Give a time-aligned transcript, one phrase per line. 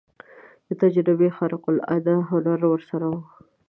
[0.67, 3.15] د تجربې خارق العاده هنر ورسره و.